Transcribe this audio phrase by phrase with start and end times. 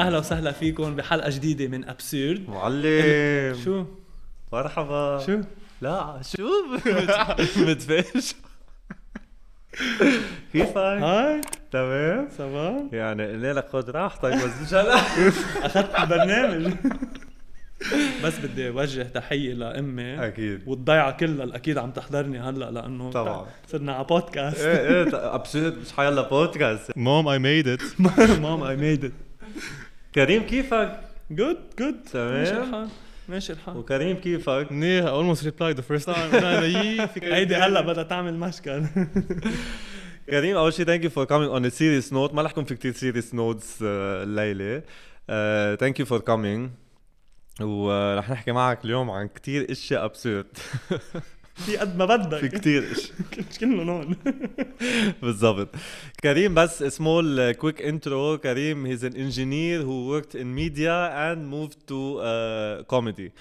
[0.00, 3.56] أهلا وسهلا فيكم بحلقة جديدة من ابسورد معلم.
[3.64, 3.84] شو؟
[4.52, 5.22] مرحبا.
[5.26, 5.40] شو؟
[5.80, 6.48] لا شو؟
[7.68, 8.34] متفاش
[10.52, 11.40] كيفك؟ Hi.
[11.72, 14.94] تمام؟ Ça va يعني قلنا لك خذ راحتك بس ان شاء الله
[15.66, 16.72] أخذت البرنامج.
[18.24, 20.26] بس بدي اوجه تحية لأمي.
[20.26, 20.60] أكيد.
[20.66, 23.46] والضيعة كلها اللي أكيد عم تحضرني هلأ لأنه طبعاً.
[23.68, 28.00] صرنا على بودكاست إيه إيه ابسط مش حيلا بودكاست Mom, I made it.
[28.40, 29.12] Mom, I made it
[30.14, 31.00] كريم كيفك؟
[31.30, 32.32] Good good تمام.
[32.32, 32.88] ماشي الحال
[33.28, 34.66] ماشي الحال وكريم كيفك؟
[35.40, 36.18] Replied the first time.
[36.34, 37.24] أنا نايف.
[37.34, 38.84] هيدي هلا بدها تعمل مشكل
[40.30, 42.92] كريم أول شيء thank you for coming on serious note ما رح يكون في كثير
[42.92, 44.82] serious notes الليلة
[45.76, 46.70] thank you for coming
[47.60, 50.46] ورح نحكي معك اليوم عن كثير إشياء absurd
[51.66, 52.38] في قد ما بدك.
[52.38, 53.16] في كثير اشياء
[53.60, 54.16] كلهم هون
[55.22, 55.68] بالضبط.
[56.22, 61.76] كريم بس small quick intro كريم he's an engineer who worked in media and moved
[61.86, 62.22] to
[62.86, 63.32] comedy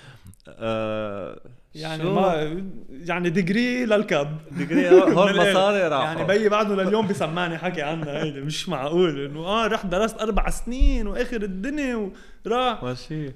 [1.76, 4.38] يعني ما يعني degree للكب.
[4.52, 5.52] degree هون من الآخر.
[5.52, 6.04] مصاري راحوا.
[6.06, 8.42] يعني بيي بعده لليوم بسمعني حكي عنها هيدي.
[8.42, 12.12] مش معقول إنه آه رحت درست أربع سنين وآخر الدنيا
[12.46, 13.32] وراح ماشي.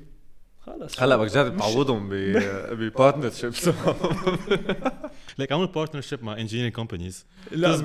[0.66, 2.10] خلص هلا بدك تجرب تعوضهم
[2.72, 3.70] ب partnerships
[5.42, 7.14] Like عملوا partnership مع engineering companies.
[7.52, 7.78] لا.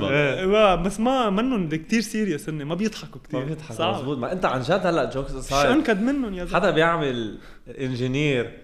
[0.47, 3.95] ما- بس ما منهم كثير serious هن ما بيضحكوا كثير ما بيضحك صعب.
[3.95, 4.19] مزبوط.
[4.19, 7.39] ما انت عن جد هلا jokes شو صاير انكد منهم يا زلمة؟ حدا بيعمل
[7.81, 8.59] engineer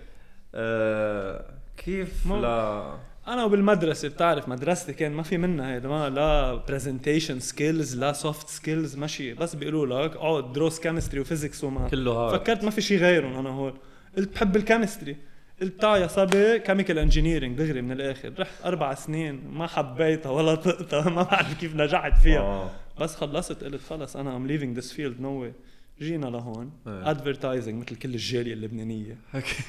[0.54, 1.44] آه
[1.76, 2.94] كيف لا؟
[3.28, 8.48] أنا وبالمدرسة بتعرف مدرستي كان ما في منها هيدا ما لا presentation skills لا soft
[8.48, 9.34] skills ماشي.
[9.34, 12.98] بس بيقولوا لك اقعد دروس chemistry و physics وما كله هذا فكرت ما في شيء
[12.98, 13.74] غيرهم أنا هون
[14.16, 15.16] قلت بحب ال chemistry.
[15.62, 18.32] قلت يا صبي chemical engineering دغري من الآخر.
[18.38, 22.40] رحت أربع سنين ما حبيتها ولا طقتها ما بعرف كيف نجحت فيها.
[22.40, 22.70] آه.
[23.00, 25.52] بس خلصت قلت خلص أنا I'm leaving this field no way
[26.00, 27.10] جينا لهون إيه.
[27.10, 29.16] Advertising مثل كل الجالية اللبنانية.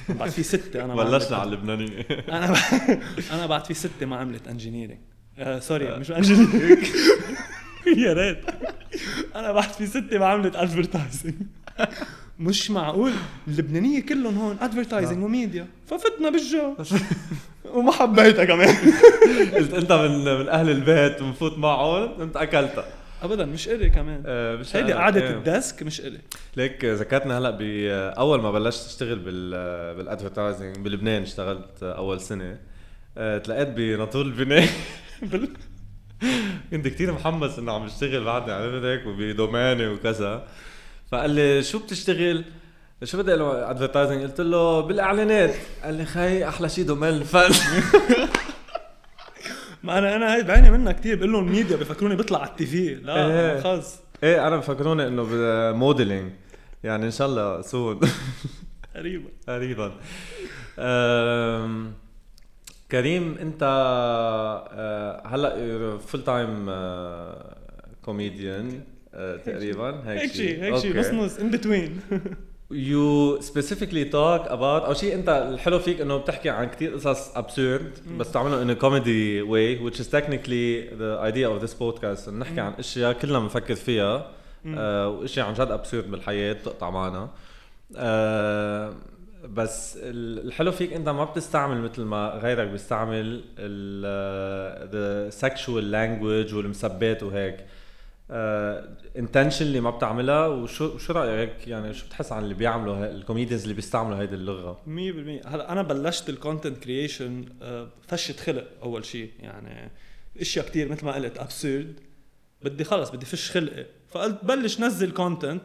[0.08, 2.56] بعد في ستة أنا بلشنا على اللبناني أنا ب...
[3.34, 4.98] أنا بعد في ستة ما عملت engineering
[5.38, 6.86] آه sorry مش engineering
[8.04, 8.44] يا ريت.
[9.36, 11.34] أنا بعد في ستة ما عملت advertising
[12.38, 13.12] مش معقول
[13.48, 15.66] اللبنانية كلهم هون advertising و media.
[15.86, 16.74] ففتنا بالجو.
[17.74, 18.74] وما حبيتها كمان.
[19.56, 22.84] قلت أنت من من أهل البيت بنفوت معهم انت أكلتها.
[23.22, 24.22] ابدا مش إلي كمان.
[24.26, 25.00] آه، مش هيدي أنا.
[25.00, 25.30] قعدة إيه.
[25.36, 26.18] ال desk مش إلي.
[26.56, 27.58] ليك ذكرتني هلأ ب
[28.18, 29.50] أول ما بلشت أشتغل بال
[29.96, 32.58] بال advertising بلبنان اشتغلت أول سنة.
[33.18, 34.68] آه، تلاقيت بناطور البناء
[35.22, 35.48] بال-
[36.70, 40.46] كنت كتير محمس إنه عم اشتغل بعدني عرفت هيك وبدوماني وكذا.
[41.12, 42.44] فقال لي شو بتشتغل؟
[43.04, 45.54] شو بدي له؟ advertising؟ قلت له بالإعلانات.
[45.84, 47.10] قال لي خي أحلى شيء domain.
[47.14, 47.50] الفن
[49.82, 52.78] ما أنا أنا هي بعيني منها كثير بقول لهم ميديا بفكروني بطلع على ال TV.
[52.88, 52.94] إيه.
[52.94, 53.96] لا خلص.
[54.22, 55.22] إيه أنا بفكروني إنه
[55.72, 56.32] modeling
[56.84, 58.00] يعني إن شاء الله soon
[58.96, 59.28] قريبا.
[59.48, 59.92] قريبا.
[62.90, 66.70] كريم أنت أه، هلأ full time
[68.04, 68.80] كوميديان
[69.46, 70.02] تقريبا.
[70.06, 70.98] هيك شيء هيك شيء.
[70.98, 72.00] نص نص in between
[72.90, 78.10] you specifically talk about أو شيء أنت الحلو فيك إنه بتحكي عن كثير قصص absurd
[78.18, 82.28] بس in a comedy way which is technically the idea of this podcast.
[82.28, 84.30] إنه نحكي عن أشياء كلنا بنفكر فيها
[84.66, 87.28] آه وأشياء عن جد absurd بالحياة بتقطع معنا.
[87.96, 88.94] آه
[89.48, 96.54] بس ال- الحلو فيك أنت ما بتستعمل مثل ما غيرك بيستعمل ال the sexual language
[96.54, 97.56] والمسبات وهيك.
[98.30, 103.74] intentionally ما بتعملها وشو شو رأيك؟ يعني شو بتحس عن اللي بيعملوا ال comedians اللي
[103.74, 104.88] بيستعملوا هيدي اللغة؟ 100%
[105.46, 107.44] هلا أنا بلشت ال content creation
[108.08, 109.90] فشت خلق أول شيء يعني
[110.40, 112.00] إشياء كتير مثل ما قلت absurd
[112.62, 113.86] بدي خلص بدي فش خلقي.
[114.08, 115.62] فقلت بلش نزل content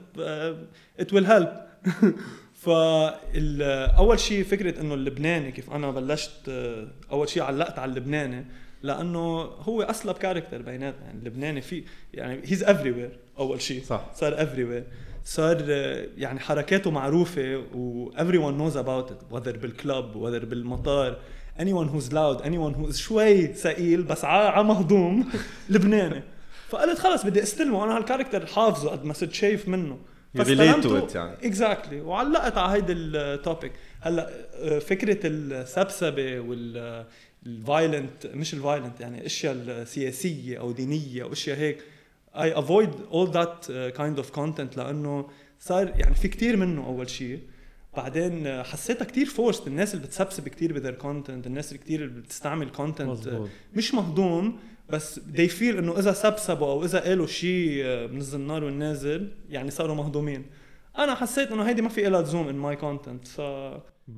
[0.99, 1.53] it will help
[2.53, 8.45] فاول شيء فكرة إنه اللبناني كيف أنا بلشت آه، أول شيء علقت على اللبناني.
[8.83, 11.05] لأنه هو أسهل character بيناتنا.
[11.05, 11.83] يعني اللبناني في
[12.13, 14.05] يعني he's everywhere أول شيء صح.
[14.13, 14.83] صار everywhere
[15.25, 15.61] صار
[16.17, 21.17] يعني حركاته معروفة و everyone knows about it whether بال club whether بالمطار.
[21.59, 25.29] Anyone who's loud anyone who's شوي ثقيل بس ع مهضوم
[25.69, 26.23] لبناني.
[26.69, 27.83] فقلت خلص بدي استلمه.
[27.83, 29.97] أنا هال character حافظه قد ما صرت شايف منه.
[30.35, 31.07] فاستلمته.
[31.15, 31.47] يعني.
[31.47, 33.71] exactly وعلقت على هيدي ال topic
[34.01, 37.05] هلأ آه، فكرة المسبة وال
[37.45, 41.77] ال violent مش ال violent يعني أشياء السياسيه أو دينية أو أشياء هيك.
[42.35, 45.27] I avoid all that uh, kind of content لأنه
[45.59, 47.39] صار يعني في كتير منه أول شيء.
[47.97, 52.03] بعدين آه، حسيتها كتير forced الناس اللي بتسبسب كتير ب their content الناس اللي كتير
[52.05, 53.49] اللي بتستعمل content مزبوط.
[53.75, 54.59] مش مهضوم
[54.89, 59.95] بس they feel إنه إذا سبسبوا أو إذا قالوا شيء من الزنار والنازل يعني صاروا
[59.95, 60.45] مهضومين.
[60.97, 63.41] أنا حسيت إنه هيدي ما في لها زوم ان ماي كونتنت ف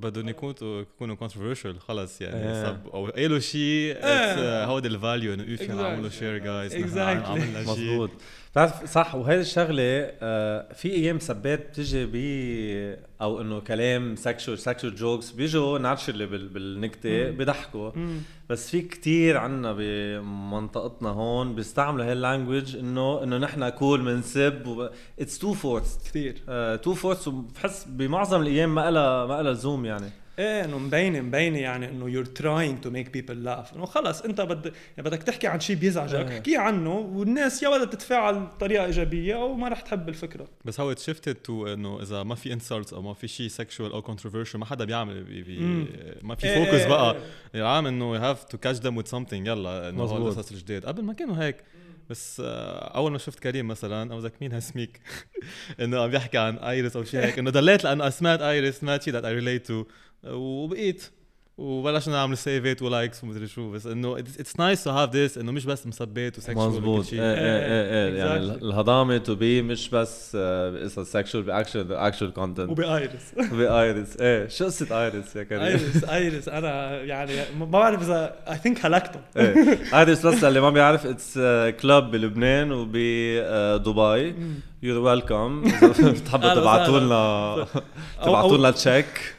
[0.02, 2.66] بدهم يكونوا يكونوا controversial خلص يعني.
[2.66, 3.98] صب أو قالوا شيء.
[4.66, 5.72] هودي ال value انه if Exactly.
[5.72, 6.74] عملوا share جايز.
[6.98, 8.10] عملنا شيء
[8.54, 9.84] بتعرف صح وهيدي الشغلة
[10.22, 12.16] آه في أيام سبات بتجي ب
[13.22, 17.30] أو إنه كلام sexual sexual jokes بيجوا naturally بالنكتة.
[17.30, 17.92] بيضحكوا.
[18.50, 24.90] بس في كتير عنا بمنطقتنا هون بيستعملوا هاي ال language انه إنه نحن cool بنسب
[25.20, 26.36] it's too forced كثير
[26.76, 30.10] too forced وبحس بمعظم الأيام ما لها ما لها لزوم يعني
[30.40, 34.42] إيه إنه مبينه مبينة يعني إنه you're trying to make people laugh إنه خلص أنت
[34.42, 34.66] بد...
[34.66, 36.38] يعني بدك تحكي عن شيء بيزعجك إيه.
[36.38, 40.96] احكي عنه والناس يا بدها تتفاعل بطريقة إيجابية أو ما رح تحب الفكرة بس هو
[40.96, 44.66] shifted to إنه إذا ما في insults أو ما في شيء sexual أو controversial ما
[44.66, 45.60] حدا بيعمل بي بي.
[46.22, 47.16] ما في إيه، focus إيه، بقى
[47.56, 47.62] إيه.
[47.62, 50.18] العام إنه you have to catch them with something يلا إنه هو.
[50.18, 51.56] القصص الجديد قبل ما كانوا هيك
[52.10, 55.00] بس آه، أول ما شفت كريم مثلا أو ذاك مين هسميك
[55.82, 59.14] إنه عم بيحكي عن ايريس أو شيء هيك إنه ضليت لأنه سمعت ايريس سمعت شيء
[59.14, 59.92] that I relate to
[60.28, 61.04] وبقيت.
[61.58, 65.52] وبلشنا نعمل saveات و likes ومدري شو بس إنه it's nice to have this إنه
[65.52, 67.20] مش بس مسبات و sexual مزبوط شيء.
[67.20, 68.38] إيه إيه إيه يعني.
[68.38, 70.36] الهضامة to be مش بس
[70.84, 76.04] قصص sexual ب action actual content وبايرس بايرس إيه شو قصة ايرس يا كريم؟ ايرس
[76.04, 79.20] ايرس أنا يعني ما بعرف إذا I think هلكته.
[79.38, 80.00] إيه.
[80.00, 81.34] ايرس بس اللي ما بيعرف it's
[81.82, 84.36] club بلبنان وبدبي
[84.84, 87.00] you're welcome اذا بتحبوا تبعتوا.
[87.00, 87.68] لنا
[88.24, 89.36] تبعتوا لنا check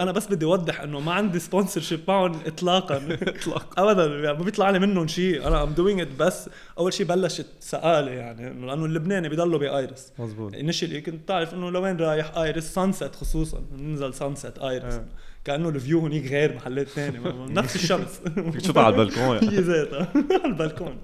[0.00, 2.96] أنا بس بدي أوضح إنه ما عندي sponsorship معهم اطلاقا.
[3.22, 3.90] اطلاقا.
[3.90, 5.46] ابدا يعني ما بيطلع لي منهم شيء.
[5.46, 10.54] أنا I'm doing it بس أول شيء بلشت سقاله يعني لأنه اللبناني بيضلوا بايرس مزبوط
[10.54, 13.62] initially كنت تعرف إنه لوين رايح ايرس sunset خصوصا.
[13.78, 15.00] ننزل sunset ايرس.
[15.44, 19.22] كأنه ال view هنيك غير محلات ثانية نفس الشمس فيك تشوفها على البلكون.
[19.36, 19.50] يعني.
[19.50, 20.96] هي ذاتها على البلكون.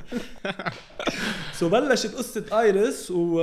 [1.53, 3.41] so بلشت قصة ايرس و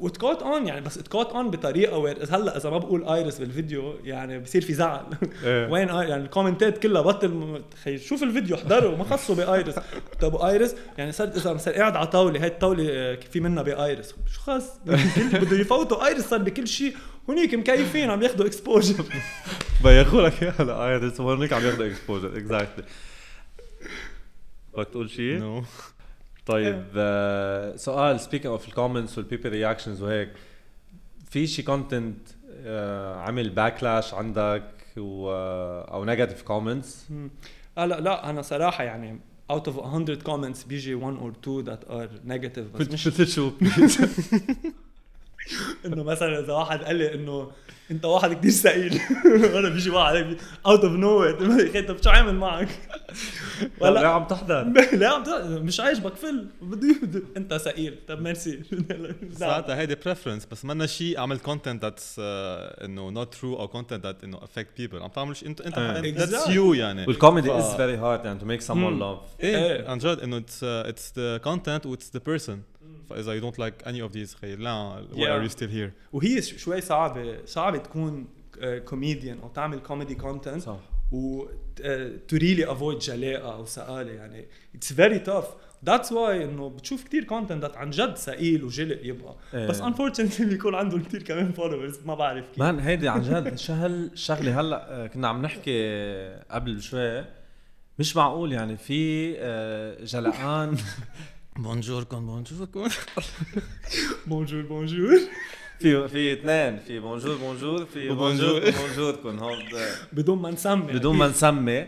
[0.00, 3.04] و it caught on يعني بس it caught on بطريقة where هلأ إذا ما بقول
[3.04, 5.04] ايرس بالفيديو يعني بصير في زعل.
[5.44, 5.68] إيه.
[5.72, 7.62] وين يعني ال commentات كلها بطل
[7.96, 9.74] شوف الفيديو احضره ما خصه بايرس
[10.20, 14.14] طب ايرس يعني صرت إذا مثلا قاعد على طاولة هاي الطاولة آه، في منها بايرس
[14.32, 14.40] شو
[14.86, 16.94] كل- بده يفوتوا ايرس صار بكل شيء.
[17.28, 19.04] هنيك مكيفين عم ياخذوا exposure
[19.84, 22.84] بياخذوا لك اياها لايرس وهونيك عم ياخذوا exposure exactly
[24.76, 25.62] بدك تقول شيء؟ no
[26.46, 30.32] طيب آه، سؤال speaking of ال comments وال people reactions وهيك
[31.30, 32.28] في شي content
[33.16, 34.64] عمل backlash عندك
[34.96, 35.30] و
[35.92, 37.06] أو negative comments
[37.78, 39.20] هلا لا أنا صراحة يعني
[39.52, 43.50] out of 100 comments بيجي one or two that are negative بس مش شو
[45.86, 47.50] انه مثلا إذا واحد قال لي إنه
[47.90, 49.00] أنت واحد كتير ثقيل.
[49.54, 52.68] وأنا بيجي واحد هيك out of no أخي طب شو عامل معك؟
[53.80, 54.64] لا ولا عم تحضر.
[55.00, 56.46] لا عم تقول- مش عاجبك فل.
[56.62, 56.96] بدي
[57.36, 57.98] أنت ثقيل.
[58.08, 58.60] طب ميرسي.
[59.32, 64.24] ساعتها هيدي preference بس منا شيء عمل content that's إنه not true أو content that
[64.24, 66.14] إنه affect people عم تعمل شيء انت أنت إيه.
[66.14, 66.50] That's exactly.
[66.50, 67.06] You يعني.
[67.06, 69.00] وال comedy is very hard يعني to make someone مم.
[69.00, 69.88] laugh إيه إيه.
[69.88, 72.62] عن جد إنه it's it's the content what's the person
[73.14, 75.20] فاذا you don't like any of these خير لا why Yeah.
[75.20, 75.90] are you still here?
[76.12, 78.26] وهي شوي صعبه صعبه تكون
[78.84, 80.76] كوميديان أو تعمل comedy content صح
[81.12, 81.44] و
[82.28, 85.44] to really avoid جلاقة أو تقالة يعني it's very tough
[85.86, 89.34] that's why إنه بتشوف كتير content عن جد ثقيل وجلق يبقى.
[89.54, 89.66] إيه.
[89.68, 92.58] بس unfortunately بيكون عندهم كتير كمان followers ما بعرف كيف.
[92.58, 97.24] Man هيدي عن جد شو هالشغله هلأ آه، كنا عم نحكي قبل شوي
[97.98, 100.76] مش معقول يعني في آه، جلقان
[101.56, 102.88] بونجوركم بونجوركم
[104.26, 105.18] بونجور بونجور
[105.78, 108.08] في في اثنين في بونجور بونجور في.
[108.08, 109.58] بونجور بونجوركم هون
[110.12, 111.86] بدون ما نسمي بدون ما نسمي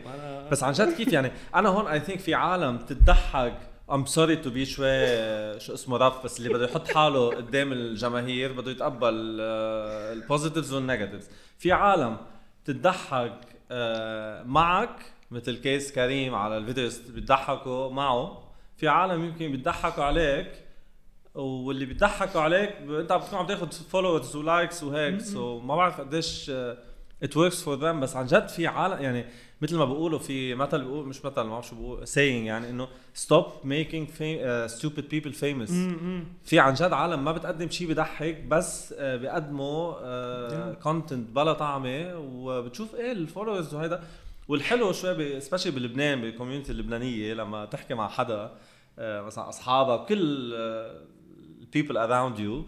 [0.52, 3.58] بس عن جد كيف يعني؟ أنا هون I think في عالم تضحك.
[3.92, 5.06] I'm sorry to be شوي
[5.60, 10.72] شو اسمه rough بس اللي بده يحط حاله قدام الجماهير بده يتقبل آه، ال positives
[10.72, 12.16] وال negatives في عالم
[12.64, 13.40] تضحك
[13.70, 14.96] آه، معك
[15.30, 18.43] مثل كيس كريم على ال videos بيضحكوا معه.
[18.84, 20.52] في عالم يمكن بيضحكوا عليك
[21.34, 26.00] واللي بيضحكوا عليك انت عم بتكون عم تاخذ followers و likes وهيك so ما بعرف
[26.00, 26.50] قديش
[27.22, 29.24] it works for them بس عن جد في عالم يعني
[29.62, 32.88] مثل ما بيقولوا في مثل بيقول مش مثل ما بعرف شو بقول saying يعني إنه
[33.26, 35.70] stop making fam- uh, stupid people famous.
[35.70, 36.24] م- م.
[36.44, 42.94] في عن جد عالم ما بتقدم شيء بضحك بس آه، بيقدموا content بلا طعمة وبتشوف
[42.94, 44.02] إيه ال followers وهيدا.
[44.48, 48.56] والحلو شوي specially بلبنان بال community اللبنانية لما تحكي مع حدا
[48.98, 50.54] آه، مثلا أصحابك كل
[51.62, 52.64] ال people around you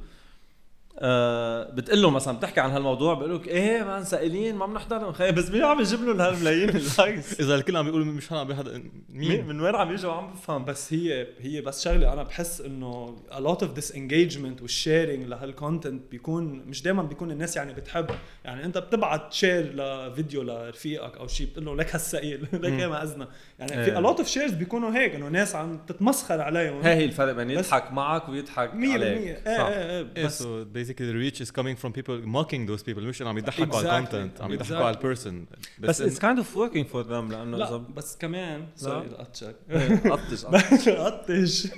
[0.99, 5.13] آه بتقول له مثلا بتحكي عن هالموضوع بقول لك إيه man تقيلين ما بنحضرهم.
[5.13, 8.47] خي بس مين عم يجيب لهم هالملايين ال likes إذا الكل عم بيقول مش عم
[8.47, 10.65] بيحضر مين؟ من وين عم يجوا؟ عم بفهم.
[10.65, 15.27] بس هي هي بس شغلة أنا بحس إنه a lot of this engagement وال sharing
[15.27, 18.07] لهال content بيكون مش دائما بيكون الناس يعني بتحب.
[18.45, 23.29] يعني أنت بتبعت share لفيديو لرفيقك أو شيء بتقول له لك هالتقيل لك ما اذنا
[23.59, 24.01] يعني في إيه.
[24.01, 26.81] a lot of shares بيكونوا هيك إنه ناس عم تتمسخر عليهم.
[26.81, 29.03] هي هي الفرق بين يضحك معك ويضحك 100% عليك.
[29.03, 29.67] إيه صح.
[29.67, 30.43] إيه إيه إيه بس
[30.87, 33.89] basically the reach is coming from people mocking those people مش انه عم يضحكوا على
[33.89, 34.15] Exactly.
[34.15, 34.99] ال content عم يضحكوا على Exactly.
[34.99, 35.47] ال person
[35.79, 39.57] بس اتس كايند اوف وركينج فور ذم لأنه لا بس كمان سوري قطشك
[40.07, 40.45] قطش
[40.89, 41.69] قطش.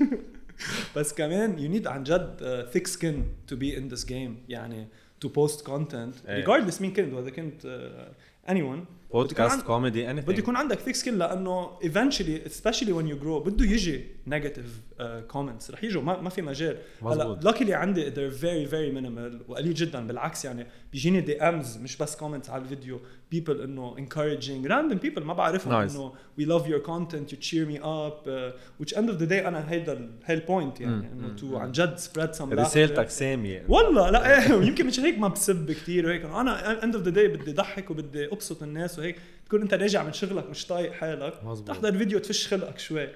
[0.96, 4.88] بس كمان you need عن جد thick skin to be in this game يعني
[5.24, 6.44] to post content إيه.
[6.44, 8.98] regardless مين كنت وإذا كنت uh, anyone.
[9.12, 13.42] podcast عن- comedy any بده يكون عندك thick skin لأنه eventually especially when you grow
[13.46, 15.02] بده يجي negative uh,
[15.34, 15.70] comments.
[15.70, 16.76] رح يجوا ما, ما في مجال.
[17.02, 20.06] هلا luckily عندي they're very very minimal وقليل جدا.
[20.06, 23.00] بالعكس يعني بيجيني DMs مش بس comments على الفيديو.
[23.34, 24.68] People إنه encouraging.
[24.68, 25.88] Random people ما بعرفهم.
[25.88, 25.92] Nice.
[25.96, 29.70] إنه love your content you cheer me up uh, which end of the day أنا
[29.70, 31.56] هيدا هي ال point يعني إنه مم.
[31.56, 32.52] عن جد some laughter.
[32.52, 36.24] رسالتك ساميه والله لا إيه ويمكن مش هيك ما بسب كثير وهيك.
[36.24, 39.16] أنا end of the day بدي ضحك وبدي ابسط الناس وهيك
[39.46, 41.68] تكون انت راجع من شغلك مش طايق حالك مزبوط.
[41.68, 43.08] تحضر فيديو تفش خلقك شوي.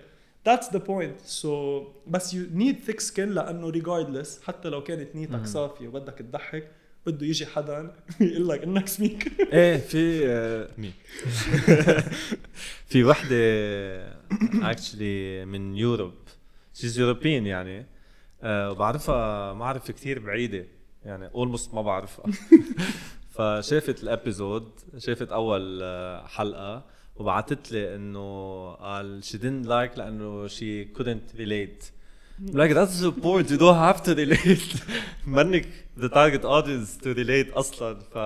[0.49, 1.43] That's the point.
[1.43, 1.47] So
[2.07, 5.47] بس you need thick skin لأنه regardless حتى لو كانت نيتك.
[5.47, 6.69] صافية وبدك تضحك
[7.07, 10.93] بده يجي حدا يقول لك إنك سميك إيه في مين
[12.91, 13.37] في وحدة
[14.71, 16.15] actually من Europe
[16.75, 17.87] she's European يعني.
[18.43, 20.67] آه، وبعرفها معرفه كثير بعيدة.
[21.05, 22.25] يعني almost ما بعرفها.
[23.33, 26.85] فشافت ال episode شافت أول آه، حلقة
[27.17, 31.91] وبعثت لي إنه قال she didn't like لأنه she couldn't relate.
[32.51, 34.83] Like that's the point you don't have to relate.
[35.27, 37.99] منك the target audience to relate أصلا.
[38.15, 38.19] ف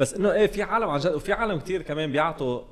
[0.00, 2.62] بس إنه إيه في عالم عن جد وفي عالم كثير كمان بيعطوا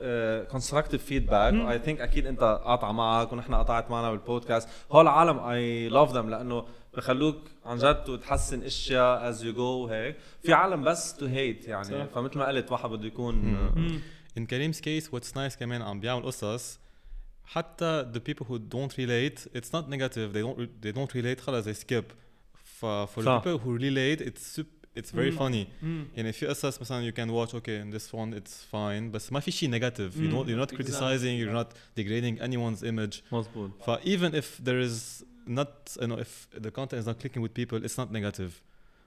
[0.45, 1.53] constructive feedback.
[1.53, 6.27] I think أكيد أنت قاطعه معك ونحن قطعت معنا بالبودكاست هول العالم I love them
[6.27, 6.65] لأنه
[6.97, 11.85] بخلوك عن جد تحسن اشياء as you go وهيك في عالم بس to hate يعني
[11.85, 12.05] صح.
[12.15, 13.57] فمثل ما قلت واحد بده يكون
[14.39, 16.79] in Karim's case what's nice كمان عم بيعمل قصص
[17.45, 21.65] حتى the people who don't relate it's not negative they don't they don't relate خلص
[21.69, 22.05] they skip
[22.65, 25.39] ف for the people who relate it's sup- it's very مم.
[25.39, 26.07] funny مم.
[26.17, 29.41] يعني في قصص مثلا you can watch okay in this one it's fine بس ما
[29.41, 30.31] في شيء negative you مم.
[30.45, 30.85] don't you're not Exactly.
[30.85, 31.69] criticizing you're not
[32.01, 37.00] degrading anyone's image مزبوط ف even if there is not you know if the content
[37.00, 38.62] is not clicking with people it's not negative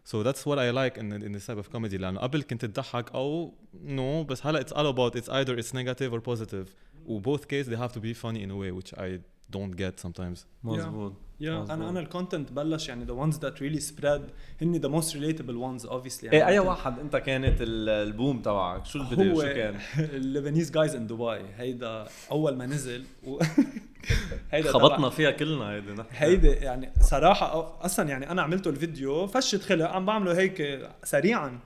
[0.05, 3.13] so that's what I like in in this type of comedy لأنه قبل كنت تضحك
[3.15, 3.55] أو
[3.87, 6.67] no بس هلا it's all about it's either it's negative or positive
[7.07, 9.21] و both case they have to be funny in a way which I
[9.56, 10.40] don't get sometimes.
[10.64, 11.72] مزبوط Yeah, مزبوط.
[11.72, 14.22] أنا أنا ال content بلش يعني the ones that really spread
[14.62, 16.24] هن the most relatable ones obviously.
[16.24, 20.08] يعني إيه اي واحد أنت كانت ال- ال boom تبعك شو الفيديو شو كان؟ ال
[20.08, 23.40] Lebanese guys in دبي هيدا أول ما نزل و...
[24.52, 26.06] هيدا خبطنا فيها كلنا هيدي نحن.
[26.12, 31.60] هيدي يعني صراحة أصلا يعني أنا عملته الفيديو فشت خلق عم بعمله هيك سريعا.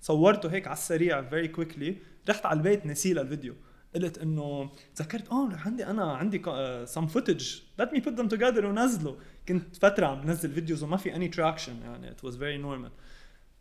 [0.00, 1.96] صورته هيك على السريع very quickly
[2.28, 3.54] رحت على البيت نسي الفيديو
[3.94, 6.42] قلت إنه تذكرت آه عندي أنا عندي
[6.86, 9.16] some footage let me put them together ونزله.
[9.48, 12.90] كنت فترة عم بنزل videos وما في any traction يعني it was very normal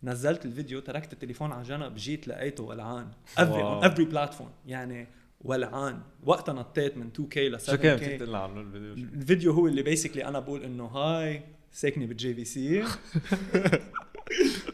[0.03, 3.07] نزلت الفيديو تركت التليفون على جنب جيت لقيته ولعان.
[3.38, 3.62] every.
[3.62, 5.07] On every platform يعني
[5.41, 6.01] ولعان.
[6.24, 9.81] وقتها نطيت من 2K ل 7K شو كان فيك تقول عنه الفيديو؟ الفيديو هو اللي
[9.83, 12.83] basically أنا بقول إنه هاي ساكنه بال JVC.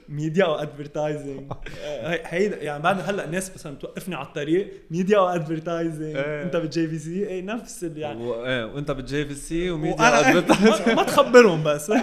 [0.10, 1.52] Media أو advertising
[2.34, 6.44] هيدا يعني بعد هلأ الناس مثلا توقفني على الطريق ميديا أو advertising إيه.
[6.44, 8.46] أنت بال JVC إيه نفس يعني و...
[8.46, 11.92] إيه وأنت بال JVC و media ما- ما تخبرهم بس.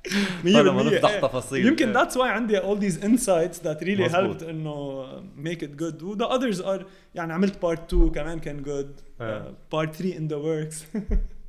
[0.00, 1.20] 100% هلا ما نفضح إيه.
[1.20, 1.66] تفاصيل.
[1.66, 1.94] يمكن إيه.
[1.94, 5.04] ذاتس واي عندي all these insights that really helped إنه
[5.44, 6.02] make it good.
[6.02, 6.84] و the others are
[7.14, 9.22] يعني عملت part 2 كمان كان good.
[9.22, 9.42] إيه.
[9.42, 10.76] uh, part 3 in the works.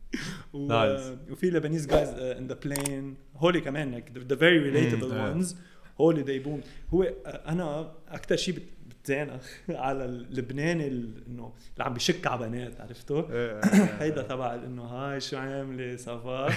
[0.54, 1.32] و, Nice.
[1.32, 1.52] وفي
[1.88, 5.34] guys uh, in the plane هولي كمان like the, the very relatable إيه.
[5.42, 5.56] ones
[6.02, 7.10] هولي they boom هو uh,
[7.48, 8.64] أنا أكثر شيء بت-
[9.04, 13.26] بتزانخ على اللبناني ال- إنه اللي عم بشك على بنات عرفته؟
[14.02, 16.50] هيدا تبع إنه هاي شو عاملة صفا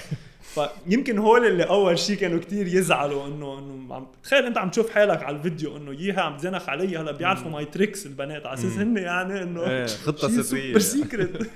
[0.42, 4.90] فيمكن هول اللي أول شيء كانوا كتير يزعلوا إنه إنه عم تخيل أنت عم تشوف
[4.90, 8.72] حالك على الفيديو إنه ييها عم تزنخ علي هلا بيعرفوا my tricks البنات على أساس
[8.72, 10.42] هن يعني إنه خطة سرية.
[10.42, 11.36] سوبر سيكريت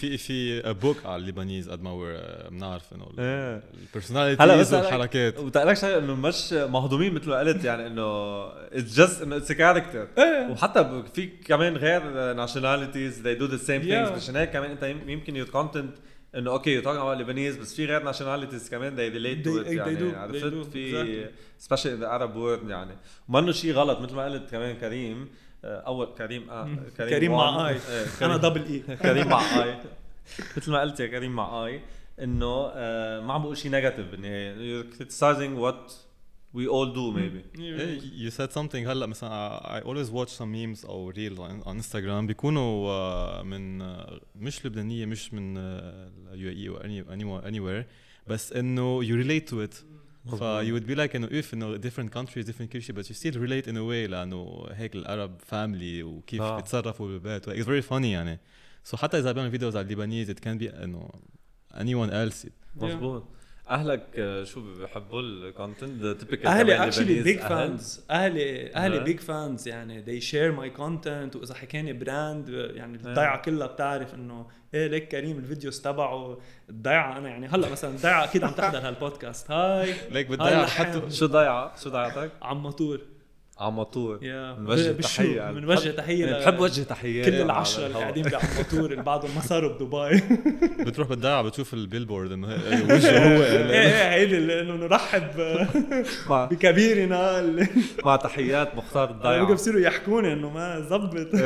[0.00, 3.56] في في بوك على ال Lebanese قد ما we're- بنعرف إنه إيه.
[3.56, 5.38] هلا ال personalities بس والحركات.
[5.38, 8.02] وبتقلك شغله إنه مش مهضومين مثل ما قلت يعني إنه
[8.46, 10.50] اتس جاست إنه it's character إيه.
[10.50, 14.16] وحتى في كمان غير nationalities they do the same things Yeah.
[14.16, 15.98] مشان هيك كمان أنت يم- يمكن your content
[16.36, 19.70] إنه okay talk about Lebanese بس في غير nationalities كمان they relate to They- it
[19.70, 21.26] they يعني عرفت؟ في
[21.60, 22.96] especially in the Arab world يعني.
[23.28, 27.54] وما انه شيء غلط مثل ما قلت كمان كريم آه، أول كريم آه كريم one.
[27.54, 27.74] مع I.
[27.74, 29.78] إيه، أنا كريم- double اي كريم مع I.
[30.56, 31.80] مثل ما قلت يا كريم مع I
[32.22, 34.54] إنه آه، ما عم بقول شيء negative بالنهاية.
[34.54, 35.92] You're criticizing what
[36.56, 37.42] we all do maybe.
[37.58, 41.78] Hey, you said something هلا مثلا I always watch some memes أو reels on, on
[41.82, 42.26] Instagram.
[42.26, 45.56] بيكونوا من uh, مش لبنانية مش من
[46.32, 47.84] ال UAE أو any, anywhere, anywhere.
[48.26, 49.76] بس إنه you relate to it.
[50.26, 53.14] ف you would be like انه if انه different countries different كل شيء but you
[53.14, 56.56] still relate in a way لأنه هيك العرب family وكيف آه.
[56.56, 58.40] بيتصرفوا بالبيت it's very funny يعني
[58.90, 61.08] so حتى اذا بيعمل فيديوز على ال Lebanese it can be انه
[61.74, 63.24] anyone else مزبوط
[63.72, 69.68] أهلك آه، شو بيحبوا ال content typical أهلي actually big fans أهلي أهلي big fans
[69.68, 70.04] يعني.
[70.04, 71.36] They share my content.
[71.36, 76.38] وإذا حكاني brand يعني الضيعة كلها بتعرف إنه إيه ليك كريم ال videos تبعه.
[76.70, 79.50] الضيعة أنا يعني هلأ مثلا الضيعة أكيد عم تحضر هالبودكاست.
[79.50, 80.66] هاي ليك اللحام.
[80.66, 83.00] حتى شو ضيعة؟ شو ضيعتك؟ عم مطور.
[83.58, 84.52] عمطور يا.
[84.52, 89.30] بنوجه تحية بنوجه تحية ل- بحب وجه تحيات كل العشرة اللي قاعدين بعمطور اللي بعدهم
[89.34, 90.22] ما صاروا بدبي.
[90.86, 93.42] بتروح بالضيعه بتشوف ال billboard إنه هي- وجهه هو.
[93.42, 95.30] إيه إيه إنه نرحب
[96.28, 97.42] بكبيرنا.
[98.04, 101.36] مع تحيات مختار بقى الضيعه بصيروا يحكوني إنه ما زبط.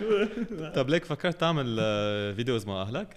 [0.00, 0.26] شو؟
[0.74, 3.16] طب ليك فكرت تعمل آه، videos مع أهلك؟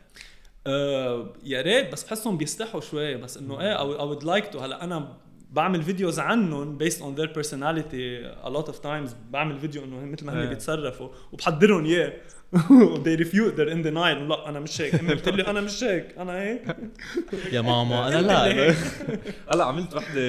[0.68, 3.16] آه، يا ريت بس بحسهم بيستحوا شوي.
[3.16, 4.58] بس إنه إيه I would like to.
[4.62, 5.14] هلأ أنا
[5.52, 9.12] بعمل videos عنهم based on their personality a lot of times.
[9.30, 10.46] بعمل فيديو إنه مثل ما إيه.
[10.46, 12.14] هن بيتصرفوا وبحضرهم إياه.
[13.06, 14.18] They refute they're in denial.
[14.30, 14.96] لا أنا مش هيك.
[14.96, 16.18] امي بتقول لي أنا مش هيك.
[16.18, 16.78] أنا هيك.
[17.54, 18.76] يا ماما أنا لا.
[19.54, 20.22] هلا عملت وحدة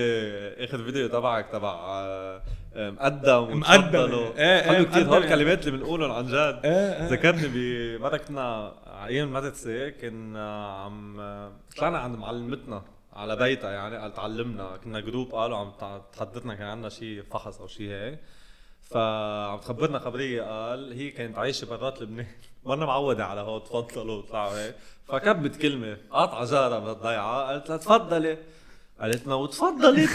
[0.64, 2.42] اخر فيديو تبعك تبع آه،
[2.74, 4.12] آه، مقدم مقدم.
[4.12, 5.22] إيه، إيه، حلو كثير هول.
[5.22, 6.60] الكلمات اللي بنقولهم عن جد.
[6.64, 7.08] إيه إيه.
[7.08, 11.16] ذكرني بمرة كنا على أيام المدرسة كنا عم
[11.76, 12.82] طلعنا عند معلمتنا.
[13.18, 14.76] على بيتها يعني قال تعلمنا.
[14.84, 15.72] كنا group قالوا عم
[16.12, 18.18] تحدثنا كان عندنا شيء فحص أو شيء هيك.
[18.82, 22.26] فعم تخبرنا خبرية قال هي كانت عايشة برات لبنان.
[22.64, 24.74] وأنا معودة على هون تفضلوا طلعوا هيك.
[25.08, 28.38] فكبت كلمة قاطعة جارة بالضيعه قالت لها تفضلي.
[29.00, 30.06] قالت لنا وتفضلي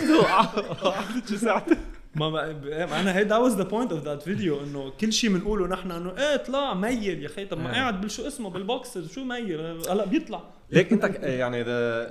[0.81, 1.77] قعدت شي ساعتين
[2.15, 5.67] ما ما أنا هي that was the point of that video إنه كل شيء بنقوله
[5.67, 7.45] نحن إنه إيه طلع ميل يا أخي.
[7.45, 7.75] طب ما إيه.
[7.75, 10.41] قاعد بالشو اسمه بالبوكسر شو ميل؟ هلا بيطلع.
[10.73, 11.63] ليك انت ك- يعني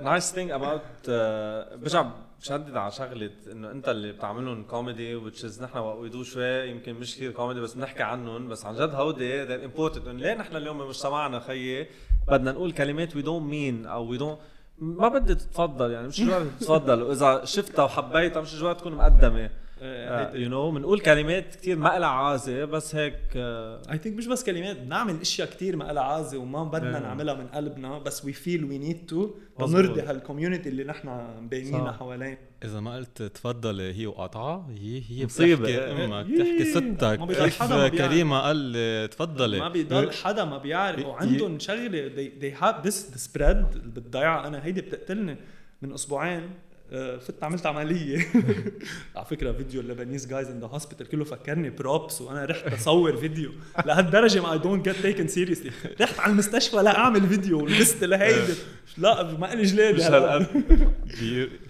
[0.05, 1.11] nice thing about uh,
[1.77, 2.07] برجع
[2.41, 7.17] بشدد على شغلة إنه أنت اللي بتعملهم comedy is نحن we do شوي يمكن مش
[7.17, 10.09] كثير كوميدي بس بنحكي عنهم بس عن جد هودي they're important.
[10.09, 11.87] انه ليه نحن اليوم بمجتمعنا خيي
[12.29, 14.39] بدنا نقول كلمات we don't mean أو we don't
[14.79, 17.03] ما بدي تتفضل يعني مش جوات تتفضل.
[17.03, 19.51] وإذا شفتها وحبيتها مش جوات تكون مقدمة.
[20.35, 24.45] you know بنقول كلمات كثير ما لها عازة بس هيك آه، I think مش بس
[24.45, 26.99] كلمات بنعمل أشياء كتير ما لها عازة وما بدنا.
[26.99, 29.81] نعملها من قلبنا بس we feel we need to مظبوط.
[29.81, 31.09] نرضي هال community اللي نحن
[31.41, 31.99] مبينينها صح.
[31.99, 35.25] حوالين إذا ما قلت تفضلي هي وقطعة هي هي.
[35.27, 38.09] بتحكي أمك بتحكي ستك ما بيضل حدا ما بيعرف.
[38.11, 43.19] كريمة قال تفضلي ما بيضل حدا ما بيعرف وعندهم شغلة they, they have this the
[43.31, 45.37] spread بالضيعه أنا هيدي بتقتلني
[45.83, 46.72] من أسبوعين آه،
[47.21, 48.19] فت عملت عملية.
[49.17, 53.17] على فكرة فيديو ال Lebanese guys in the hospital كله فكرني props وأنا رحت أصور
[53.17, 53.51] فيديو.
[53.87, 58.53] لهالدرجة ما I don't get taken seriously رحت على المستشفى لا أعمل فيديو ولبست لهيدي
[58.99, 60.47] لا ما لي جلادي مش هالقد.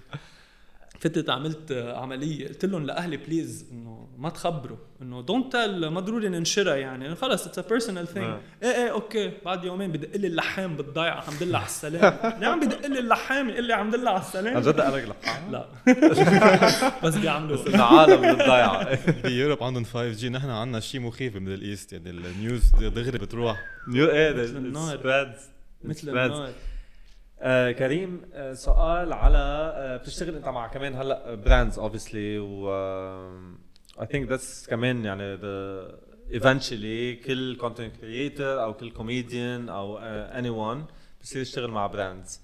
[1.03, 6.29] فتت عملت عملية قلت لهم لأهلي please إنه ما تخبروا إنه don't tell ما ضروري
[6.29, 7.15] ننشرها يعني.
[7.15, 8.35] خلص it's a personal thing.
[8.63, 9.31] إيه إيه okay.
[9.45, 12.19] بعد يومين بدق لي اللحام بالضيعة الحمد لله على السلامة.
[12.39, 15.51] ليه عم بدق لي اللحام يقول لي الحمد لله على عن السلامه جد قالك لحظه
[15.51, 15.67] لا.
[17.03, 18.99] بس بيعملوا العالم بالضيعة.
[19.27, 23.17] ب Europe عندهم 5G نحن عندنا شيء مخيف ب Middle East يعني ال news دغري
[23.17, 23.63] بتروح.
[23.87, 25.33] new إيه مثل النار.
[25.83, 26.09] مثل.
[26.09, 26.49] النار.
[27.43, 29.37] آه كريم آه سؤال على
[29.75, 32.69] آه بتشتغل انت مع كمان هلا brands obviously و
[34.01, 35.37] I think that's كمان يعني
[36.31, 40.85] eventually كل content creator أو كل كوميديان أو anyone
[41.21, 42.41] بصير يشتغل مع brands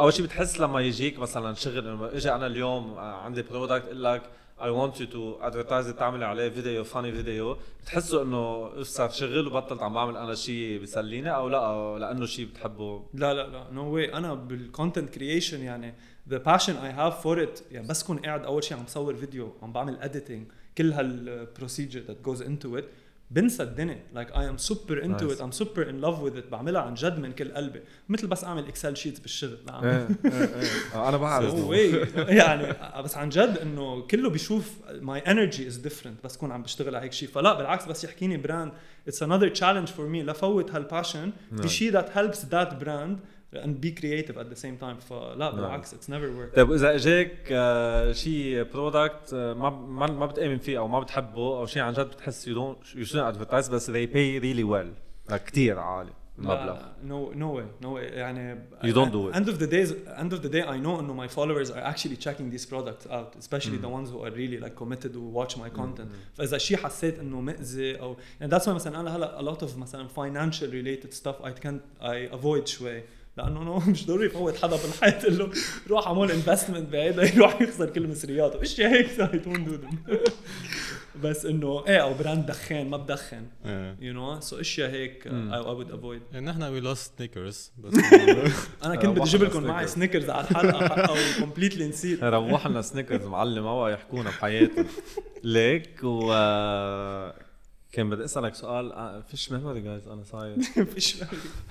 [0.00, 4.04] أول شيء بتحس لما يجيك مثلا شغل إنه اجى أنا اليوم آه، عندي product أقول
[4.04, 4.22] لك
[4.58, 9.46] I want you to advertise it تعمل عليه فيديو funny فيديو بتحسوا إنه صار شغل
[9.46, 13.04] وبطلت عم بعمل أنا شيء بيسليني أو لا لأنه شيء بتحبه.
[13.14, 13.70] لا لا لا.
[13.72, 15.94] no way أنا بال content creation يعني
[16.28, 19.52] the passion I have for it يعني بس كون قاعد أول شيء عم بصور فيديو
[19.62, 20.46] عم بعمل editing
[20.78, 22.84] كل هال procedure that goes into it
[23.30, 25.32] بنسى الدنيا like I am super into.
[25.32, 27.80] it I'm super in love with it بعملها عن جد من كل قلبي.
[28.08, 29.58] مثل بس أعمل Excel sheets بالشغل.
[29.66, 29.84] نعم.
[29.84, 31.08] إيه إيه إيه.
[31.08, 31.54] أنا بعرف.
[32.16, 36.94] يعني بس عن جد إنه كله بيشوف my energy is different بس كون عم بشتغل
[36.96, 38.72] على هيك شيء فلا بالعكس بس يحكيني brand
[39.08, 41.32] it's another challenge for me لفوت هال passion.
[41.52, 43.18] بشيء that helps that brand
[43.56, 47.38] and be creative at the same time فلا بالعكس it's never work طيب واذا اجاك
[47.52, 49.70] آه، شيء product ما
[50.06, 53.20] ما بتامن فيه أو ما بتحبه أو شيء عن جد بتحس you don't you should
[53.20, 55.04] advertise بس they pay really well
[55.46, 59.36] كثير عالي المبلغ no no way no way يعني You don't do it.
[59.36, 62.16] end of the days end of the day I know انه my followers are actually
[62.16, 65.78] checking these products out especially the ones who are really like committed to watch my
[65.80, 69.60] content فاذا شيء حسيت انه مأذي أو يعني that's why مثلا أنا هلا a lot
[69.62, 73.02] of مثلا financial related stuff I can't I avoid شوي
[73.36, 75.50] لأنه no مش ضروري فوت حدا بالحياة تقول له
[75.90, 78.62] روح اعمل investment بعيدا يروح يخسر كل مصرياته.
[78.62, 80.14] اشياء هيك؟ I don't do them.
[81.22, 83.46] بس إنه إيه أو brand دخان ما بدخن.
[84.00, 86.32] you know so اشياء هيك؟ would avoid.
[86.32, 87.94] يعني نحن we lost Snickers بس
[88.84, 90.30] أنا كنت بدي أجيب لكم معي Snickers.
[90.30, 92.24] على الحلقة حقها و completely نسيت.
[92.24, 94.86] روح لنا Snickers معلم ما بقى يحكونا بحياتهم
[95.44, 96.32] ليك و
[97.94, 100.56] كان بدي أسألك سؤال آه، فيش memory جايز أنا صاير.
[100.94, 101.16] فيش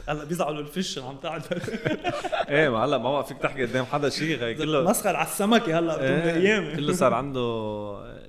[0.10, 1.42] هلأ بيزعلوا الفش اللي عم تعد
[2.50, 4.58] إيه ما هلأ ما بقى فيك تحكي قدام حدا شيء غير.
[4.58, 7.44] كله مسخر على السمكة هلأ بتم إيه، ايامي كله صار عنده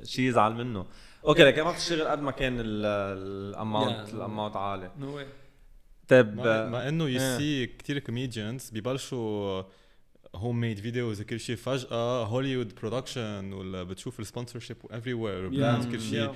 [0.04, 0.87] شيء يزعل منه.
[1.26, 4.14] أوكي لكن ما بتشتغل قد ما كان ال amount Yeah.
[4.14, 4.90] ال amount عالي.
[4.98, 5.26] no way
[6.09, 7.18] طيب مع, إنه you.
[7.38, 9.62] see كثير comedians ببلشوا
[10.34, 15.48] homemade videos وكل شيء فجأة Hollywood production ولا بتشوف ال sponsorship everywhere
[15.90, 16.30] كل شيء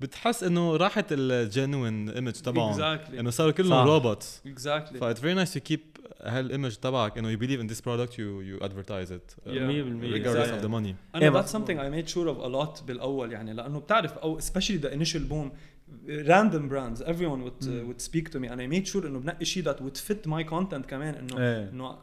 [0.00, 2.68] بتحس إنه راحت ال genuine image تبعهم.
[2.70, 3.86] exactly إنه صاروا كلهم.
[3.88, 5.80] robots exactly فايت very nice to keep
[6.22, 9.48] هال image تبعك إنه you believe in this product you you advertise it Yeah.
[9.48, 10.94] 100% regardless of the money.
[11.14, 14.40] أنا that's ما- something I made sure of a lot بالأول يعني لأنه بتعرف أو
[14.40, 15.48] especially the initial boom
[16.08, 19.44] random brands everyone would uh, would speak to me and I made sure إنه بنقي
[19.44, 21.68] شيء that would fit my content كمان إنه إيه.
[21.68, 21.98] إنه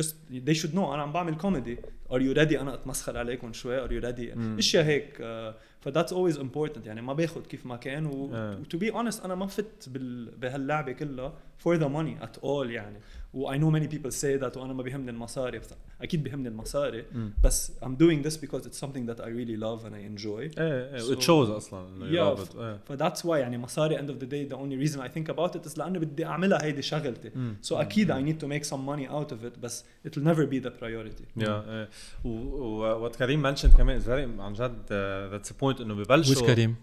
[0.00, 0.12] just
[0.46, 1.76] they should know أنا عم بعمل كوميدي
[2.10, 3.88] are you ready أنا أتمسخر عليكم شوي.
[3.88, 4.56] Are you ready مم.
[4.58, 6.86] إشياء هيك uh, ف that's always important.
[6.86, 8.06] يعني ما باخذ كيف ما كان.
[8.06, 8.30] و
[8.74, 10.30] to be honest أنا ما فت بال...
[10.36, 11.32] بهاللعبة كلها
[11.64, 12.98] for the money at all يعني.
[13.34, 15.68] و I know many people say that وأنا ما بيهمني المصاري بس
[16.02, 17.32] أكيد بيهمني المصاري مم.
[17.44, 20.94] بس I'm doing this because it's something that I really love and I enjoy إيه
[20.94, 22.56] إيه So- it shows أصلا انه Yeah, you love it.
[22.56, 25.34] إيه ف that's why يعني مصاري end of the day the only reason I think
[25.34, 27.56] about it is لأنه بدي اعملها هيدي شغلتي مم.
[27.62, 30.46] so أكيد I need to make some money out of it بس it will never
[30.52, 31.88] be the priority يا إيه
[32.24, 34.92] what كريم mention كمان is very عن جد
[35.30, 36.76] that's point انه ببلشوا كريم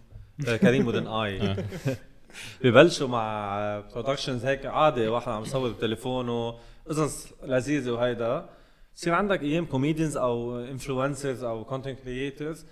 [0.48, 1.56] آه، كريم when I
[2.64, 6.56] ببلشوا مع productions هيك عادي واحد عم يصور بتليفونه
[6.90, 8.50] قصص لذيذة وهيدا
[8.98, 12.66] يصير عندك أيام comedians أو influencers أو content creators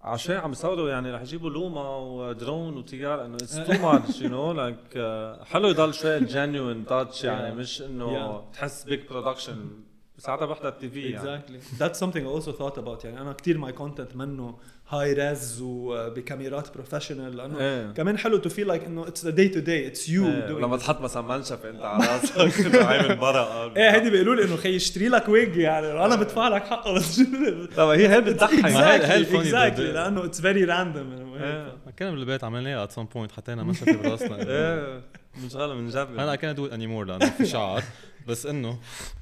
[0.00, 4.52] عشان عم يصوروا يعني رح يجيبوا لوما ودرون وطيار إنه it's too much you know
[4.52, 4.98] like
[5.44, 7.54] حلو يضل شوي ال genuine touch يعني.
[7.54, 8.42] مش إنه.
[8.52, 9.70] تحس big production
[10.18, 13.72] ساعتها بحضر TV يعني exactly that's something I also thought about يعني أنا كثير my
[13.78, 14.58] content منه
[14.90, 17.92] high res وبكاميرات professional لأنه إيه.
[17.92, 20.76] كمان حلو to feel like إنه day to day it's you إيه، doing لما.
[20.76, 22.04] تحط مثلا منشف أنت على
[22.36, 26.48] راسك عامل برا إيه هيدي بيقولوا لي إنه خي اشتري لك ويج يعني أنا بدفع
[26.48, 26.92] لك حقه.
[26.94, 27.20] بس
[27.76, 31.38] طب هي هي بتضحك exactly بال- لأنه it's very random.
[31.42, 31.72] إيه.
[31.98, 34.36] كنا بالبيت عملناها at some point حطينا منشفة براسنا.
[34.48, 35.02] إيه.
[35.36, 37.82] بنشغلها بنجرب هلا كان don't anymore لأنه في شعر.
[38.28, 38.78] بس إنه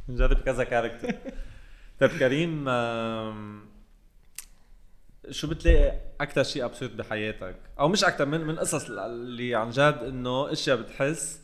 [0.09, 1.15] بنجرب كذا character
[2.01, 2.69] طيب كريم
[5.31, 9.99] شو بتلاقي أكثر شيء absurd بحياتك؟ أو مش أكثر من من قصص اللي عن جد
[10.09, 11.41] إنه إشياء بتحس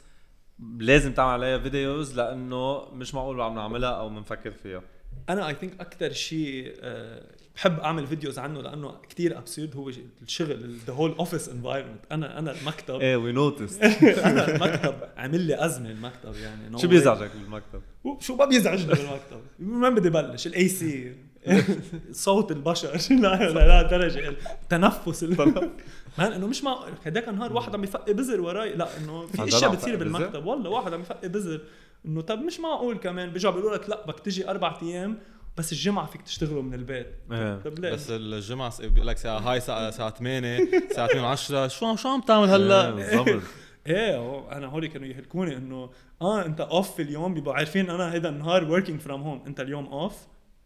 [0.79, 4.83] لازم تعمل عليها videos لأنه مش معقول عم نعملها أو بنفكر فيها.
[5.29, 7.23] أنا I think أكثر شيء آه،
[7.55, 9.91] بحب أعمل videos عنه لأنه كثير absurd هو
[10.23, 13.01] الشغل the whole office environment أنا أنا المكتب.
[13.01, 13.79] إيه we noticed
[14.29, 16.79] أنا المكتب عمل لي أزمة المكتب يعني.
[16.79, 16.89] شو.
[16.89, 17.83] بيزعجك بالمكتب؟
[18.21, 19.41] شو ما بيزعجني بالمكتب.
[19.59, 21.15] من وين بدي بلش؟ ال AC
[22.13, 22.89] صوت البشر.
[23.11, 24.29] لا لا لا درجة.
[24.63, 25.71] التنفس ال-
[26.19, 28.73] man انه مش معقول هداك النهار واحد عم يفقي بزر وراي.
[28.75, 30.47] لا إنه في أشياء بتصير؟ بالمكتب.
[30.47, 31.61] والله واحد عم يفقي بزر
[32.07, 33.29] إنه طب مش معقول كمان.
[33.31, 35.19] بيرجعوا بيقولوا لك لا بدك تجي أربع أيام
[35.57, 37.07] بس الجمعة فيك تشتغلوا من البيت.
[37.33, 37.59] إيه.
[37.65, 40.59] طب ليه؟ بس الجمعة بيقول لك ساعه هاي ساعه ساعة 8
[40.95, 43.43] ساعة 2 10 شو شو عم تعمل إيه، هلا؟ بالضبط.
[43.87, 45.91] إيه هو أنا هولي كانوا يهلكوني إنه
[46.23, 47.35] آه أنت off في اليوم.
[47.35, 50.15] بيبقوا عارفين أنا هيدا النهار working from home أنت اليوم off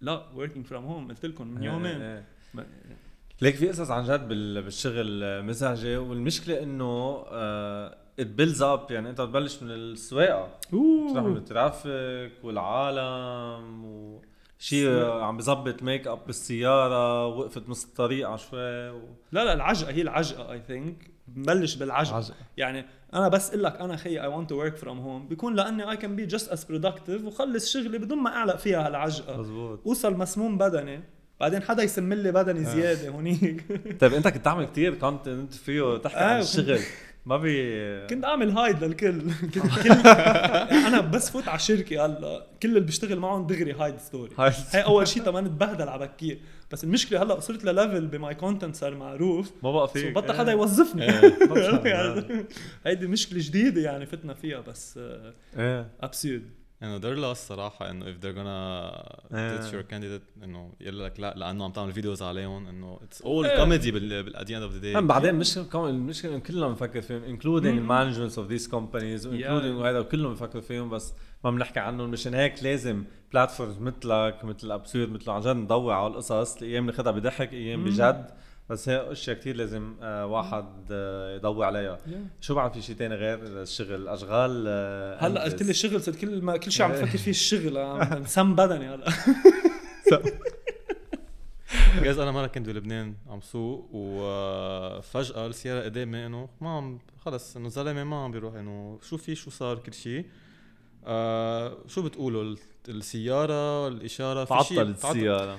[0.01, 2.01] لا working from home قلت لكم من يومين.
[2.03, 2.25] إيه، إيه.
[2.55, 2.67] ما-
[3.43, 7.25] ليك في قصص عن جد بال- بالشغل مزعجه والمشكلة إنه
[8.19, 10.49] it builds up يعني أنت بتبلش من السواقة.
[10.71, 14.23] تروح من ال traffic والعالم و
[14.59, 19.01] شيء عم بظبط ميك اب بالسيارة وقفت نص الطريق شوي و...
[19.33, 22.17] لا لا العجقة هي العجقة I think ببلش بالعجقة.
[22.17, 22.35] عجقة.
[22.57, 25.91] يعني أنا بس إقول لك أنا خيي I want to work from home بيكون لأني
[25.91, 29.37] I can be just as productive وخلص شغلي بدون ما أعلق فيها هالعجقة.
[29.41, 29.81] مزبوط.
[29.87, 31.01] أوصل مسموم بدني.
[31.41, 33.65] بعدين حدا يسمي لي بدني زيادة هونيك.
[34.01, 36.79] طيب أنت كنت تعمل كثير content فيه تحكي آه، عن الشغل.
[37.27, 39.23] ما بي كنت أعمل هايد للكل.
[39.55, 39.91] كل
[40.89, 44.81] أنا بس فوت على شركة هلا كل اللي بشتغل معهم دغري hide story هاي هي
[44.85, 46.39] أول شيء تما نتبهدل على بكير
[46.73, 49.53] بس المشكلة هلا وصلت ل level ب my content صار معروف.
[49.63, 50.39] ما بقى فيك بطل إيه.
[50.39, 51.05] حدا يوظفني.
[51.13, 52.49] إيه.
[52.87, 55.01] هيدي مشكلة جديدة يعني فتنا فيها بس
[55.59, 55.91] إيه.
[56.01, 56.51] absurd
[56.83, 58.93] إنه their loss صراحة إنه if they're gonna
[59.33, 63.27] ditch your candidate إنه يقول لك لا لأنه عم تعمل فيديوز عليهم إنه it's all
[63.27, 63.65] إيه.
[63.65, 64.97] comedy بال بال at the end of the day.
[64.97, 70.03] هم بعدين مش المشكلة كلنا بنفكر فيهم including ال managements of these companies including وهذا
[70.03, 72.11] كلهم بنفكر فيهم بس ما بنحكي عنهم.
[72.11, 77.13] مشان هيك لازم platforms مثلك مثل absurd مثل عن جد ندور على القصص أيام ناخذها
[77.13, 78.31] بضحك أيام بجد.
[78.71, 81.99] بس هي أشياء كثير لازم آه واحد آه يضوي عليها.
[82.41, 86.43] شو بعد في شيء تاني غير الشغل؟ أشغال آه هلا قلت لي الشغل صرت كل
[86.43, 87.79] ما كل شيء عم بفكر فيه الشغل
[88.13, 89.07] عم سم بدني هلا.
[92.03, 97.69] جايز أنا مرة كنت بلبنان عم سوق وفجاه السيارة قدامي إنه ما عم خلص إنه
[97.69, 100.27] زلمه ما عم بيروح إنه شو في؟ شو صار؟ كل شيء
[101.05, 105.17] آه شو بتقولوا؟ ال- السيارة الإشارة في شيء تعطلت تعطل.
[105.17, 105.59] السيارة.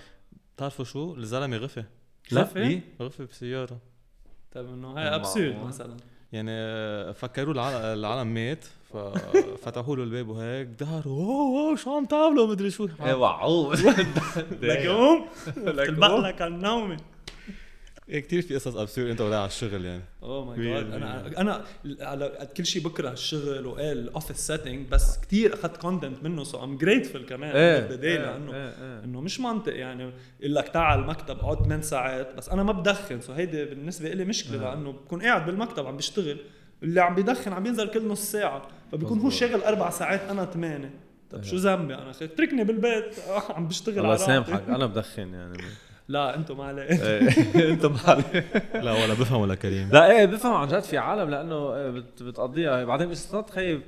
[0.55, 1.83] بتعرفوا شو؟ الزلمة غفى.
[2.31, 3.77] لا غفى؟ في غفى بسياره
[4.51, 5.55] طيب إنه هاي أبسورد.
[5.67, 5.97] مثلا.
[6.31, 12.05] يعني آه، فكروا العالم, العالم مات ففتحوا له الباب وهيك داروا أوه أوه، شو عم
[12.05, 12.87] تعملوا؟ مدري شو.
[13.05, 13.85] إيه وعوز
[14.61, 15.25] لك قوم
[15.57, 16.25] لك تلبق قوم.
[16.25, 16.97] لك على النومة.
[18.09, 21.41] إيه كثير في قصص absurd أنت ورايح على الشغل يعني oh my God أنا.
[21.41, 21.63] أنا
[21.99, 26.63] على كل شيء بكره الشغل وقال ال office setting بس كثير أخذت content منه so
[26.63, 29.03] I'm grateful كمان إيه إيه، لأنه إيه، إيه.
[29.03, 33.21] إنه مش منطق يعني يقول لك تعال المكتب اقعد 8 ساعات بس أنا ما بدخن
[33.21, 36.37] so هيدي بالنسبة لي مشكلة لأنه بكون قاعد بالمكتب عم بشتغل
[36.83, 39.29] اللي عم بيدخن عم ينزل كل نص ساعة فبكون هو.
[39.29, 40.93] شاغل أربع ساعات أنا ثمانية
[41.31, 43.15] طب شو ذنبي أنا أخي اتركني بالبيت
[43.55, 44.31] عم بشتغل الله على راحتي.
[44.31, 45.57] يسامحك أنا بدخن يعني
[46.09, 48.23] لا أنتم ما عليك إيه، انت معلم
[48.73, 52.23] لا ولا بفهم ولا كريم لا إيه بفهم عن جد في عالم لأنه إيه بت-
[52.23, 53.81] بتقضيها بعدين نوت خيب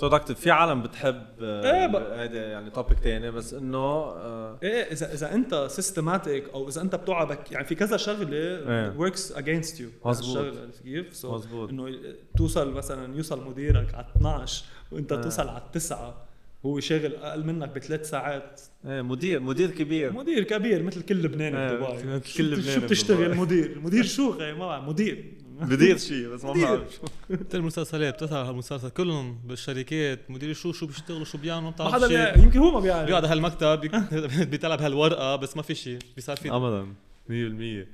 [0.00, 4.92] برودكتيف في عالم بتحب إيه إيه ب- هيدا يعني توبيك تاني بس إنه آه، إيه
[4.92, 8.94] إذا إذا أنت سيستماتيك أو إذا أنت بتوعى بك يعني في كذا شغلة.
[8.98, 9.88] وركس اجينست يو.
[10.04, 10.24] عرفت
[10.84, 11.68] كيف؟ So مزبوط.
[11.68, 11.98] إنه
[12.36, 15.14] توصل مثلا يوصل مديرك على 12 وأنت.
[15.14, 16.14] توصل على 9
[16.66, 18.60] هو شاغل أقل منك بثلاث ساعات.
[18.86, 20.12] إيه مدير مدير كبير.
[20.12, 22.14] مدير كبير مثل كل لبناني إيه، بدبي.
[22.14, 23.36] مثل كل لبناني شو بتشتغل.
[23.36, 23.80] مدير.
[23.84, 25.24] مدير شو؟ ما بعرف مدير.
[25.60, 26.64] بدير شيء بس ما مدير.
[26.64, 31.94] بعرف انت المسلسلات بتظهر هالمسلسل كلهم بالشركات مدير شو شو بيشتغلوا شو بيعملوا ما بتعرف
[31.94, 33.06] حدا يمكن هو ما بيعرف.
[33.06, 33.80] بيقعد على هالمكتب
[34.50, 36.86] بيطلع بهالورقة بس ما في شيء بيصير في ابدا.
[37.28, 37.86] 100%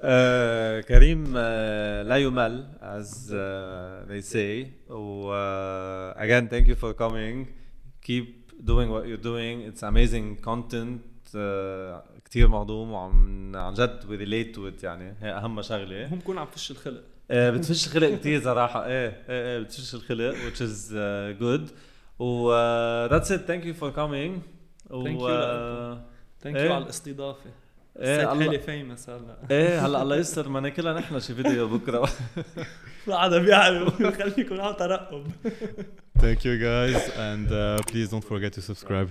[0.00, 4.66] آه كريم آه لا يمل as uh, they say.
[4.90, 7.63] و uh, again thank you for coming.
[8.08, 9.56] Keep doing what you're doing.
[9.68, 11.00] It's amazing content.
[11.34, 15.14] uh, كتير مهضوم وعم عن جد we relate to it يعني.
[15.20, 16.06] هي أهم شغلة.
[16.06, 17.02] هم بكون عم فش الخلق.
[17.30, 18.86] آه، بتفش الخلق كتير صراحة.
[18.86, 21.72] إيه إيه إيه بتفش الخلق which is uh, good.
[22.18, 23.40] و uh, that's it.
[23.46, 24.42] Thank you for coming.
[24.90, 25.98] Thank you.
[26.40, 26.66] thank إيه.
[26.66, 27.50] you على الاستضافة.
[27.98, 29.36] إيه حالي famous هلا.
[29.50, 30.48] إيه هلا الله يستر.
[30.48, 32.08] ما ناكلها نحن شي فيديو بكرة.
[34.10, 35.26] خليكم على ترقب
[36.18, 39.10] Thank you guys and uh, please don't forget to subscribe.